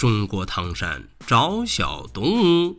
[0.00, 2.74] 中国唐山找小东。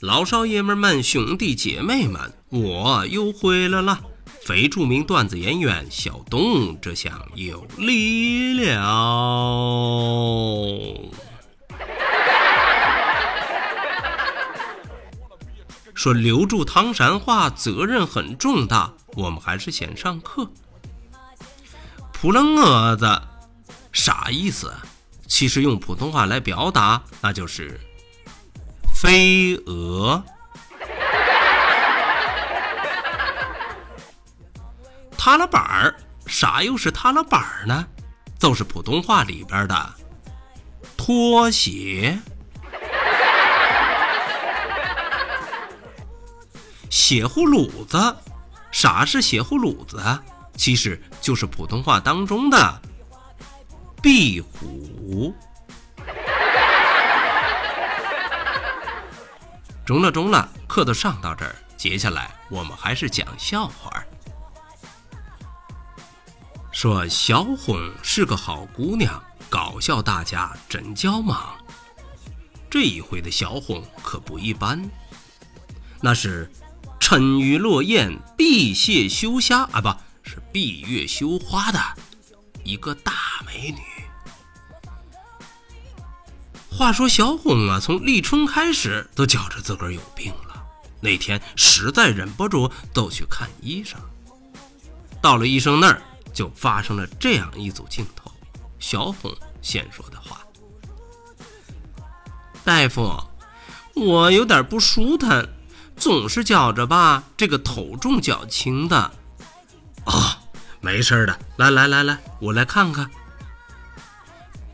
[0.00, 4.00] 老少爷们们、兄弟姐妹们，我又回来了！
[4.44, 8.82] 非著名段子演员小东，这下有力了。
[15.94, 20.50] 说留住唐山话责任很重大，我们还是先上课。
[22.12, 23.22] 扑棱蛾子
[23.92, 24.74] 啥意思？
[25.28, 27.80] 其实用普通话来表达，那就是
[28.94, 30.22] 飞蛾。
[35.18, 35.94] 踏了板儿，
[36.26, 37.86] 啥又是踏了板儿呢？
[38.38, 39.94] 就是普通话里边的
[40.96, 42.16] 拖鞋。
[46.88, 48.16] 血葫芦子，
[48.70, 50.00] 啥是血葫芦子？
[50.56, 52.80] 其实就是普通话当中的
[54.00, 54.85] 壁虎。
[55.06, 55.32] 五
[59.84, 64.02] 中了中了，课都上到这儿，接下来我们还是讲笑话。
[66.72, 71.54] 说小红是个好姑娘，搞笑大家真叫忙。
[72.68, 74.90] 这一回的小红可不一般，
[76.00, 76.50] 那是
[76.98, 79.88] 沉鱼落雁、闭月羞虾啊，不。
[80.28, 81.78] 是闭月羞花的
[82.64, 83.12] 一个大
[83.46, 83.95] 美女。
[86.76, 90.62] 话说小红啊，从立春开始都觉着自个儿有病了。
[91.00, 93.98] 那天实在忍不住，都去看医生。
[95.22, 96.02] 到了医生那儿，
[96.34, 98.30] 就发生了这样一组镜头。
[98.78, 100.40] 小红先说的话
[102.62, 103.10] ：“大夫，
[103.94, 105.48] 我有点不舒坦，
[105.96, 109.12] 总是觉着吧，这个头重脚轻的。”
[110.04, 110.38] 啊，
[110.82, 113.10] 没事的，来来来来，我来看看。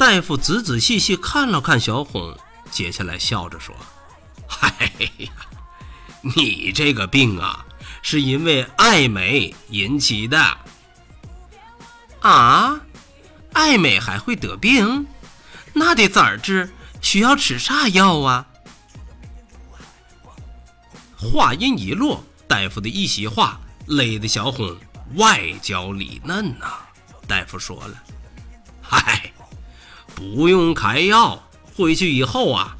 [0.02, 2.36] 大夫仔仔细细看了看小红，
[2.72, 3.72] 接下来笑着说
[4.58, 5.30] ：“哎呀，
[6.22, 7.64] 你这个病啊，
[8.02, 10.58] 是因为爱美引起的。
[12.18, 12.80] 啊，
[13.52, 15.06] 爱美还会得病？
[15.72, 16.68] 那得咋治？
[17.00, 18.44] 需要吃啥药啊？”
[21.14, 24.76] 话音一落，大夫的一席话勒得小红。
[25.14, 26.72] 外焦里嫩呐，
[27.28, 28.02] 大夫说了，
[28.80, 29.21] 嗨，
[30.22, 31.42] 不用开药，
[31.76, 32.76] 回去以后啊，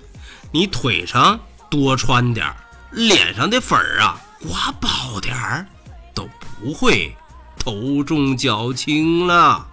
[0.53, 2.55] 你腿上多穿点
[2.93, 5.67] 脸上的粉儿啊刮薄点儿，
[6.15, 7.17] 都不会
[7.59, 9.67] 头重脚轻了。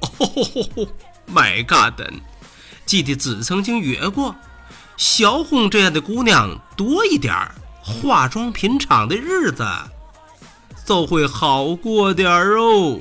[0.00, 0.88] 哦
[1.32, 2.00] ，My God，
[2.84, 4.34] 记得子曾经约过。
[4.96, 7.34] 小红这样的姑娘多一点，
[7.82, 9.66] 化妆品厂的日子
[10.84, 13.00] 就会好过点儿哦。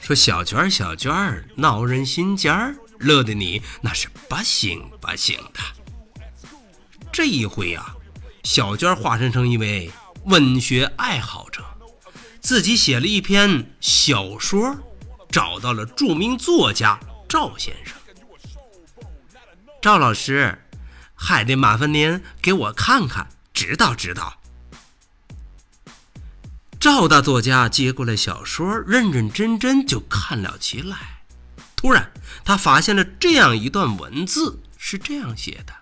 [0.00, 5.60] 说小娟儿，小娟儿闹人心尖儿，乐得你那是不行不行的。
[7.10, 7.94] 这一回啊，
[8.42, 9.90] 小娟化身成一位
[10.24, 11.64] 文学爱好者。
[12.40, 14.76] 自己写了一篇小说，
[15.30, 17.94] 找到了著名作家赵先生。
[19.82, 20.58] 赵老师，
[21.16, 24.38] 还得麻烦您给我看看，指导指导。
[26.78, 31.24] 赵大作家接过来小说，认认真真就看了起来。
[31.74, 32.12] 突然，
[32.44, 35.74] 他发现了这样一段文字，是这样写的：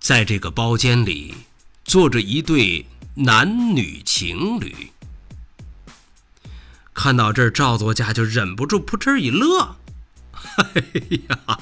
[0.00, 1.36] 在这个包间里
[1.84, 2.84] 坐着一对。
[3.14, 4.90] 男女情侣
[6.94, 9.76] 看到这儿，赵作家就忍不住扑哧一乐。
[10.56, 10.82] 哎
[11.28, 11.60] 呀，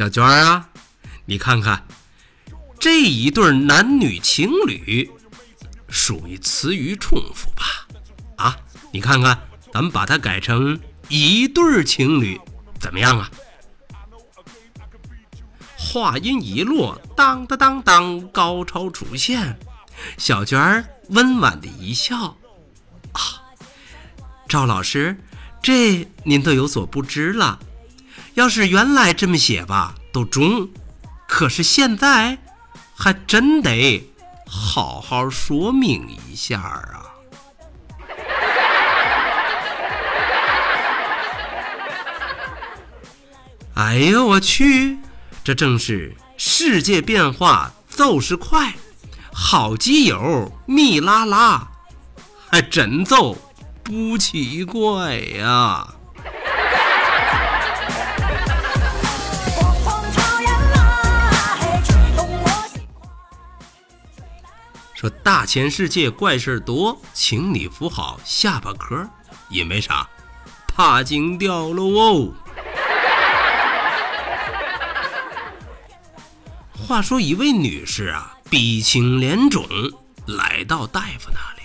[0.00, 0.66] 小娟儿啊，
[1.26, 1.86] 你看看
[2.78, 5.10] 这一对男女情侣，
[5.90, 7.86] 属于词语重复吧？
[8.36, 8.56] 啊，
[8.92, 9.38] 你看看，
[9.70, 12.40] 咱们把它改成一对情侣，
[12.78, 13.30] 怎么样啊？
[15.76, 19.58] 话音一落，当当当当，高潮出现。
[20.16, 22.38] 小娟儿温婉的一笑，
[23.12, 23.20] 啊，
[24.48, 25.14] 赵老师，
[25.62, 27.60] 这您都有所不知了。
[28.34, 30.68] 要是原来这么写吧，都中，
[31.28, 32.38] 可是现在
[32.94, 34.08] 还真得
[34.46, 37.06] 好好说明一下啊！
[43.74, 44.98] 哎呦我去，
[45.42, 48.74] 这正是世界变化就是快，
[49.32, 51.68] 好基友蜜拉拉，
[52.50, 53.36] 还真奏
[53.82, 55.94] 不奇怪呀！
[65.00, 69.08] 说大千世界怪事多，请你扶好下巴壳，
[69.48, 70.06] 因为啥？
[70.66, 72.34] 怕惊掉了哦。
[76.86, 79.66] 话说一位女士啊，鼻青脸肿，
[80.26, 81.62] 来到大夫那里，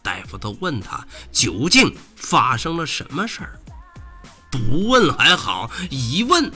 [0.00, 3.58] 大夫都问她究竟发生了什么事儿。
[4.52, 6.48] 不问还好，一问，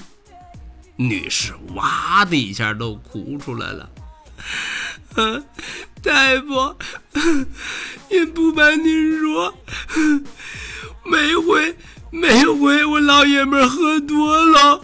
[0.95, 3.91] 女士哇的一下都哭出来了。
[6.03, 6.75] 大夫，
[8.11, 9.55] 也不瞒您说，
[11.05, 11.77] 每回
[12.11, 14.83] 每回我老爷们喝多了，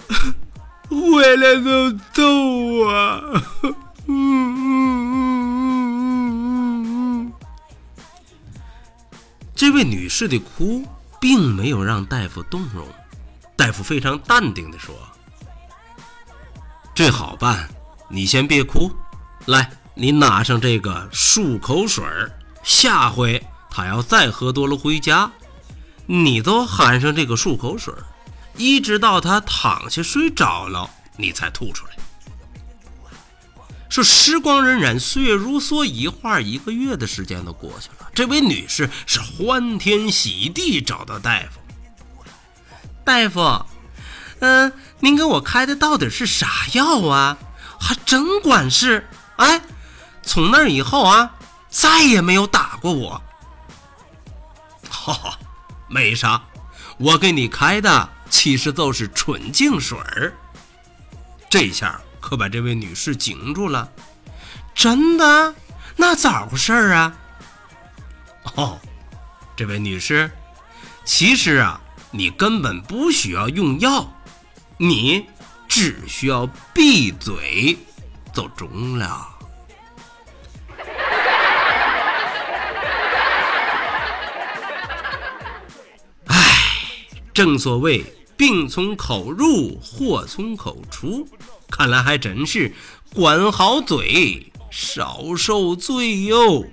[0.88, 2.92] 回来都揍我。
[3.62, 3.74] 嗯
[4.06, 5.16] 嗯嗯
[6.42, 6.84] 嗯
[7.24, 7.32] 嗯。
[9.56, 10.86] 这位女士的哭
[11.20, 12.86] 并没有让大夫动容，
[13.56, 14.94] 大夫非常淡定的说
[16.94, 17.68] ：“这好办，
[18.08, 18.92] 你先别哭，
[19.46, 19.68] 来。”
[20.00, 22.30] 你拿上这个漱口水儿，
[22.62, 25.28] 下回他要再喝多了回家，
[26.06, 28.06] 你都含上这个漱口水儿，
[28.56, 31.92] 一直到他躺下睡着了，你才吐出来。
[33.88, 38.08] 说时光荏苒，岁月如梭，一晃一个月的时间都过去了。
[38.14, 41.58] 这位女士是欢天喜地找到大夫，
[43.04, 43.66] 大夫，
[44.38, 47.36] 嗯，您给我开的到底是啥药啊？
[47.80, 49.04] 还真管事，
[49.38, 49.60] 哎。
[50.28, 51.30] 从那以后啊，
[51.70, 53.22] 再也没有打过我。
[54.90, 55.38] 哈哈，
[55.88, 56.42] 没啥，
[56.98, 60.34] 我给你开的其实都是纯净水儿。
[61.48, 63.90] 这下可把这位女士惊住了。
[64.74, 65.54] 真的？
[65.96, 67.16] 那咋回事啊？
[68.54, 68.78] 哦，
[69.56, 70.30] 这位女士，
[71.06, 74.06] 其实啊，你根本不需要用药，
[74.76, 75.26] 你
[75.66, 77.78] 只需要闭嘴
[78.34, 79.26] 就中了。
[87.38, 88.04] 正所谓
[88.36, 91.24] 病从口入，祸从口出，
[91.70, 92.74] 看来还真是
[93.14, 96.66] 管好嘴，少受罪哟。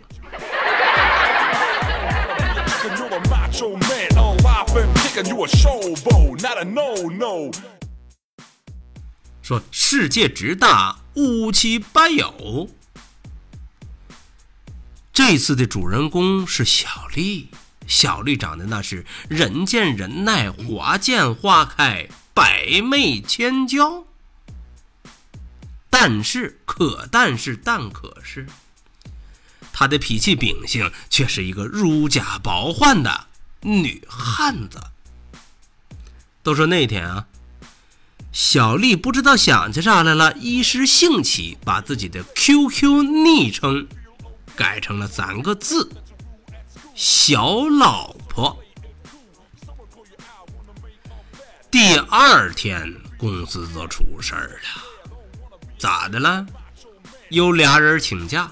[9.44, 12.68] 说世界之大，无奇不有。
[15.14, 17.50] 这次的主人公是小丽。
[17.88, 24.06] 小丽长得那是人见人爱，花见花开，百媚千娇。
[25.90, 28.48] 但是，可但是，但可是，
[29.72, 33.28] 她的脾气秉性却是一个如假包换的
[33.62, 34.80] 女汉子。
[36.44, 37.28] 都说那天啊，
[38.32, 43.88] 小丽不知道想起啥来了，一时兴起，把自己的 QQ 昵称
[44.56, 45.90] 改成了三个字。
[46.96, 48.58] 小老婆，
[51.70, 54.82] 第二天公司就出事儿了，
[55.78, 56.46] 咋的了？
[57.28, 58.50] 有俩人请假，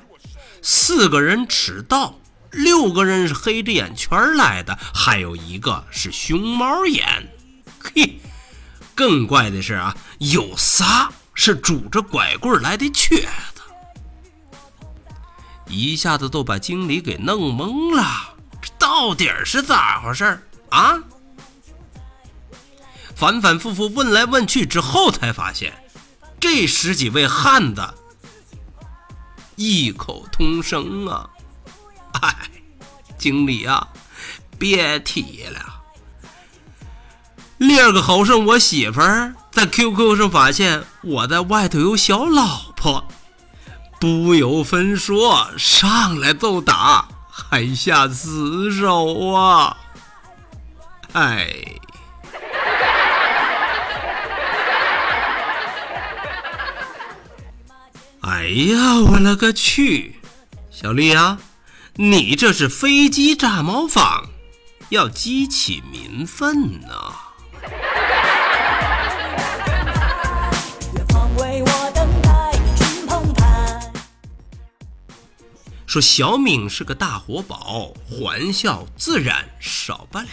[0.62, 2.20] 四个人迟到，
[2.52, 7.32] 六个人是黑着眼圈来的，还有一个是熊猫眼。
[7.80, 8.20] 嘿，
[8.94, 13.62] 更怪的是啊，有仨是拄着拐棍来的瘸子，
[15.70, 18.32] 一下子都把经理给弄懵了。
[18.84, 21.00] 到底是咋回事啊？
[23.16, 25.74] 反反复复问来问去之后，才发现
[26.38, 27.82] 这十几位汉子
[29.56, 31.30] 异口同声啊！
[32.22, 32.36] 哎，
[33.18, 33.88] 经理啊，
[34.60, 35.82] 别提了。
[37.58, 43.08] 另个好生我媳妇儿在 QQ 上发现我在外头有小老婆，
[43.98, 47.08] 不由分说上来就打。
[47.36, 49.75] 还下死手啊！
[51.13, 51.50] 哎，
[58.22, 60.20] 哎呀，我勒个去！
[60.70, 61.40] 小丽啊，
[61.96, 64.25] 你这是飞机炸茅房，
[64.90, 67.23] 要激起民愤呢。
[75.94, 80.26] 说小明是个大活宝，欢笑自然少不了。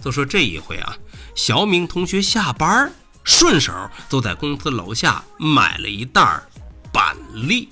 [0.00, 0.96] 就说这一回啊，
[1.34, 2.94] 小明同学下班
[3.24, 3.72] 顺手
[4.08, 6.40] 就在公司楼下买了一袋
[6.92, 7.68] 板栗，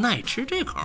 [0.00, 0.78] 爱吃这口。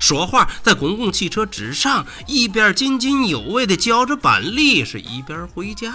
[0.00, 5.94] 说话在公共汽车之上，一边津津有味地嚼着板栗，是一边回家。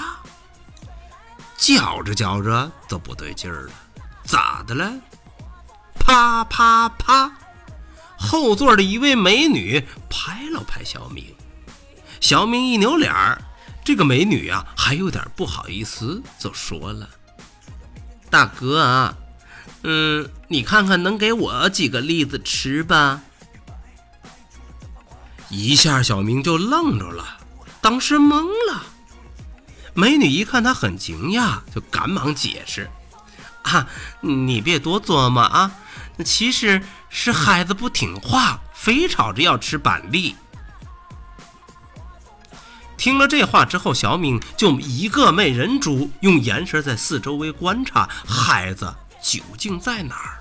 [1.58, 3.74] 嚼着嚼着都不对劲儿了，
[4.24, 4.94] 咋的了？
[6.00, 7.30] 啪啪啪！
[8.24, 11.36] 后座的一位美女拍了拍小明，
[12.22, 13.42] 小明一扭脸儿。
[13.84, 17.10] 这个美女啊，还有点不好意思，就说了
[18.32, 19.13] ：“大哥啊，
[19.84, 23.22] 嗯，你看看能给我几个栗子吃吧？”
[25.51, 27.39] 一下，小明就愣着了，
[27.82, 28.84] 当时懵了。
[29.94, 32.89] 美女一看他很惊讶，就赶忙解释
[33.63, 33.86] ：“啊，
[34.22, 35.72] 你别多琢磨啊，
[36.24, 36.82] 其实
[37.15, 40.36] 是孩子不听话，非吵着要吃板栗。”
[42.98, 50.39] 听了这话之后，小敏就一个没忍住，用眼神在四周围观察孩子究竟在哪儿。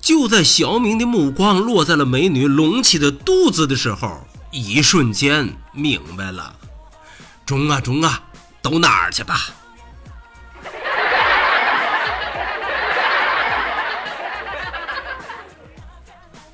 [0.00, 6.54] 就在小敏的目光落在了美女隆起的肚子的时候，一瞬间明白了：
[7.46, 8.22] 中啊中啊，
[8.60, 9.38] 都哪儿去吧？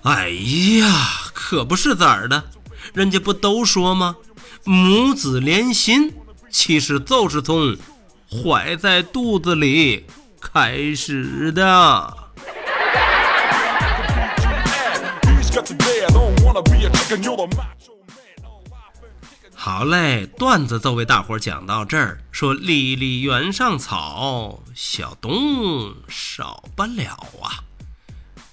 [0.07, 0.29] 哎
[0.79, 2.45] 呀，可不是咋儿的，
[2.95, 4.15] 人家不都说吗？
[4.63, 6.15] 母子连心，
[6.49, 7.77] 其实就是从
[8.31, 10.07] 怀在肚子里
[10.41, 12.17] 开始的。
[19.57, 22.21] 好嘞，段子就为大伙讲到这儿。
[22.31, 27.11] 说离离原上草，小东少不了
[27.43, 27.66] 啊。